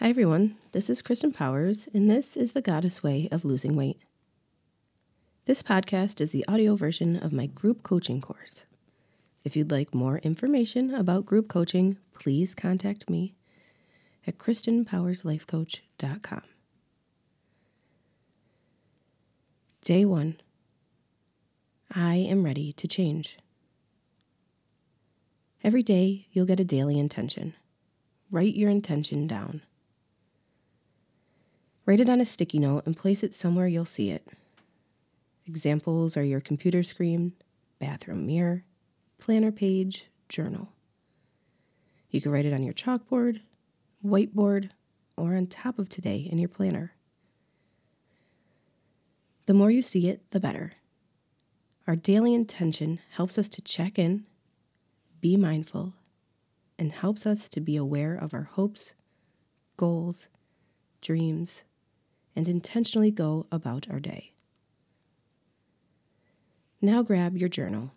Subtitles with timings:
[0.00, 0.54] Hi, everyone.
[0.70, 3.98] This is Cristin Powers, and this is the Goddess Way of Losing Weight.
[5.46, 8.64] This podcast is the audio version of my group coaching course.
[9.42, 13.34] If you'd like more information about group coaching, please contact me
[14.24, 16.42] at CristinPowersLifeCoach.com.
[19.82, 20.40] Day one
[21.92, 23.36] I am ready to change.
[25.64, 27.54] Every day, you'll get a daily intention.
[28.30, 29.62] Write your intention down.
[31.88, 34.28] Write it on a sticky note and place it somewhere you'll see it.
[35.46, 37.32] Examples are your computer screen,
[37.78, 38.64] bathroom mirror,
[39.16, 40.68] planner page, journal.
[42.10, 43.40] You can write it on your chalkboard,
[44.04, 44.68] whiteboard,
[45.16, 46.92] or on top of today in your planner.
[49.46, 50.74] The more you see it, the better.
[51.86, 54.26] Our daily intention helps us to check in,
[55.22, 55.94] be mindful,
[56.78, 58.92] and helps us to be aware of our hopes,
[59.78, 60.28] goals,
[61.00, 61.64] dreams,
[62.38, 64.30] and intentionally go about our day.
[66.80, 67.90] Now grab your journal.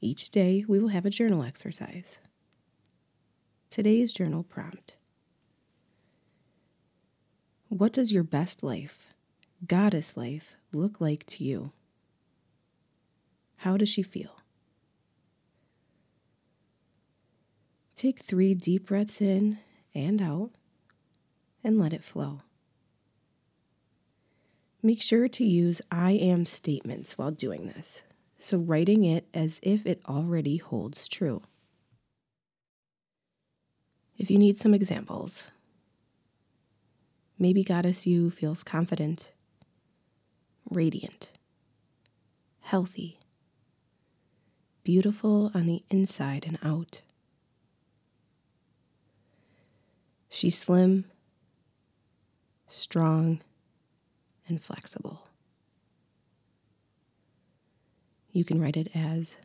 [0.00, 2.20] Each day we will have a journal exercise.
[3.68, 4.94] Today's journal prompt
[7.68, 9.12] What does your best life,
[9.66, 11.72] goddess life, look like to you?
[13.56, 14.36] How does she feel?
[17.96, 19.58] Take three deep breaths in
[19.92, 20.50] and out
[21.64, 22.42] and let it flow.
[24.82, 28.02] Make sure to use I am statements while doing this,
[28.38, 31.42] so writing it as if it already holds true.
[34.16, 35.50] If you need some examples,
[37.38, 39.32] maybe Goddess You feels confident,
[40.70, 41.32] radiant,
[42.60, 43.18] healthy,
[44.82, 47.02] beautiful on the inside and out.
[50.30, 51.04] She's slim,
[52.66, 53.40] strong,
[54.50, 55.28] and flexible.
[58.32, 59.38] You can write it as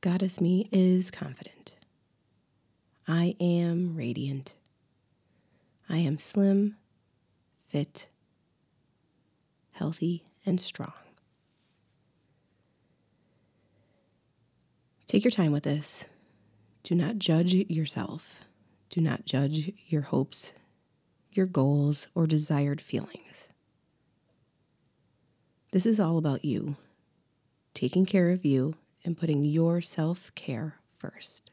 [0.00, 1.74] Goddess Me is confident.
[3.08, 4.54] I am radiant.
[5.88, 6.76] I am slim,
[7.66, 8.08] fit,
[9.72, 10.92] healthy, and strong.
[15.06, 16.06] Take your time with this.
[16.82, 18.40] Do not judge yourself.
[18.90, 20.52] Do not judge your hopes
[21.36, 23.48] your goals, or desired feelings.
[25.72, 26.76] This is all about you,
[27.74, 28.74] taking care of you
[29.04, 31.50] and putting your self care first.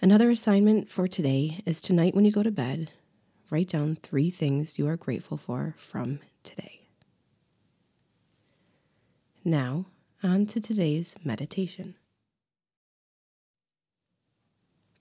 [0.00, 2.92] Another assignment for today is tonight when you go to bed,
[3.50, 6.82] write down three things you are grateful for from today.
[9.44, 9.86] Now,
[10.22, 11.94] on to today's meditation.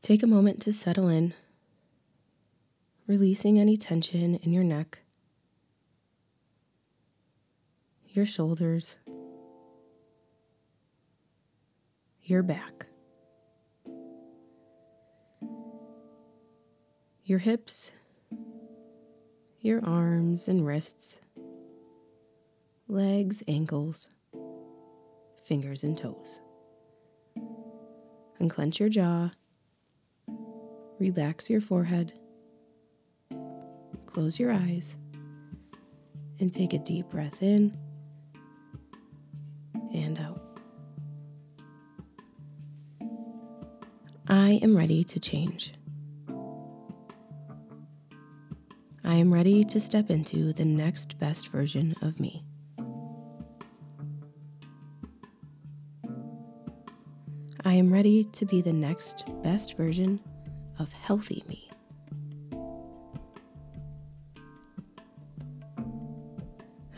[0.02, 1.34] Take a moment to settle in
[3.08, 5.00] releasing any tension in your neck,
[8.10, 8.98] your shoulders,
[12.22, 12.88] your back,
[17.24, 17.94] your hips,
[19.62, 21.22] your arms and wrists,
[22.90, 24.10] legs, ankles,
[25.46, 26.42] fingers, and toes.
[28.40, 29.32] Unclench your jaw,
[31.00, 32.12] relax your forehead
[34.18, 34.98] close your eyes
[36.40, 37.78] and take a deep breath in
[39.94, 40.60] and out.
[44.28, 45.76] I am ready to change.
[49.04, 52.44] I am ready to step into the next best version of me.
[57.64, 60.20] I am ready to be the next best version
[60.80, 61.67] of healthy me.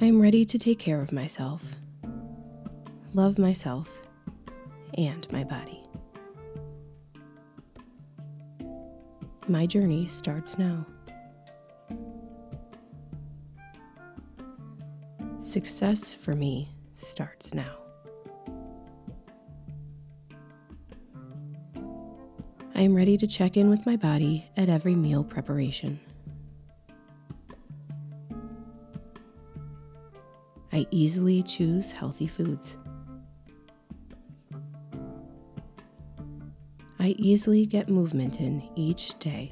[0.02, 1.76] I am ready to take care of myself,
[3.14, 4.00] love myself,
[4.94, 5.84] and my body.
[9.50, 10.86] My journey starts now.
[15.42, 17.76] Success for me starts now.
[22.74, 26.00] I am ready to check in with my body at every meal preparation.
[30.80, 32.78] I easily choose healthy foods.
[36.98, 39.52] I easily get movement in each day.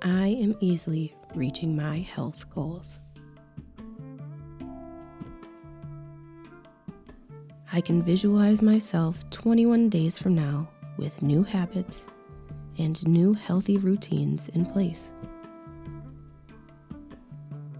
[0.00, 2.98] I am easily reaching my health goals.
[7.70, 10.66] I can visualize myself 21 days from now
[10.96, 12.06] with new habits
[12.78, 15.12] and new healthy routines in place.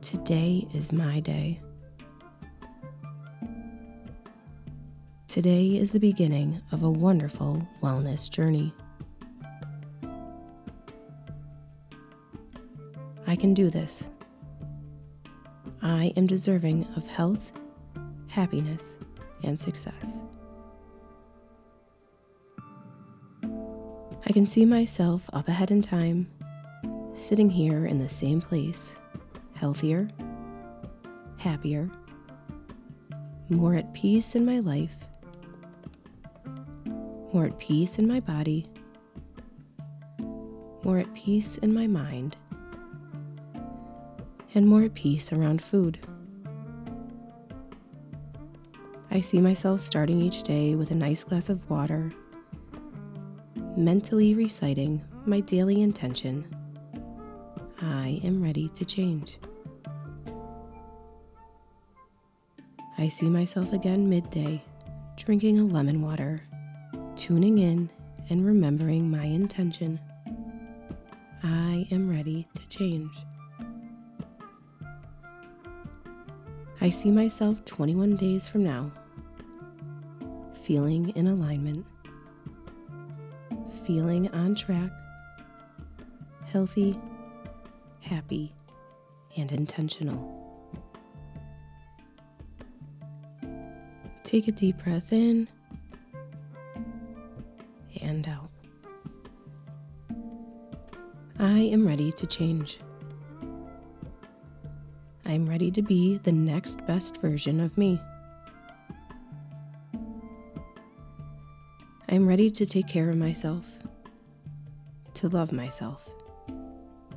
[0.09, 1.61] Today is my day.
[5.29, 8.73] Today is the beginning of a wonderful wellness journey.
[13.27, 14.11] I can do this.
[15.83, 17.53] I am deserving of health,
[18.29, 18.99] happiness,
[19.45, 20.23] and success.
[23.43, 26.31] I can see myself up ahead in time,
[27.13, 28.97] sitting here in the same place,
[29.59, 30.07] healthier,
[31.37, 31.91] happier,
[33.49, 34.95] more at peace in my life,
[37.33, 38.67] more at peace in my body,
[40.85, 42.37] more at peace in my mind,
[44.55, 45.99] and more at peace around food.
[49.11, 52.13] I see myself starting each day with a nice glass of water,
[53.77, 56.47] mentally reciting my daily intention
[57.81, 59.39] I am ready to change.
[63.01, 64.61] I see myself again midday,
[65.17, 66.43] drinking a lemon water,
[67.15, 67.89] tuning in
[68.29, 70.01] and remembering my intention.
[71.45, 73.13] I am ready to change.
[76.81, 78.91] I see myself 21 days from now,
[80.53, 81.87] feeling in alignment,
[83.85, 84.91] feeling on track,
[86.47, 86.99] healthy,
[88.01, 88.53] happy,
[89.37, 90.38] and intentional.
[94.29, 95.49] Take a deep breath in
[98.03, 98.51] and out.
[101.39, 102.79] I am ready to change.
[105.25, 107.99] I'm ready to be the next best version of me.
[112.11, 113.79] I'm ready to take care of myself,
[115.15, 116.07] to love myself,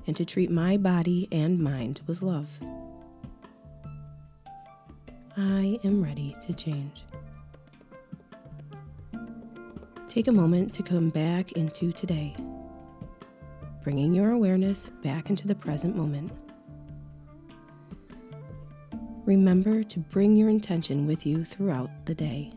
[0.08, 2.48] and to treat my body and mind with love.
[5.44, 7.04] I am ready to change.
[10.08, 12.36] Take a moment to come back into today,
[13.82, 16.32] bringing your awareness back into the present moment.
[19.26, 22.52] Remember to bring your intention with you throughout the day.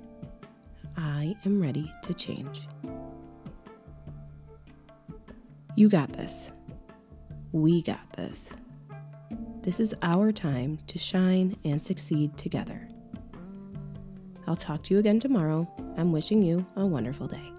[0.98, 2.68] I am ready to change.
[5.74, 6.52] You got this.
[7.52, 8.54] We got this.
[9.64, 12.86] This is our time to shine and succeed together.
[14.46, 15.66] I'll talk to you again tomorrow.
[15.96, 17.53] I'm wishing you a wonderful day.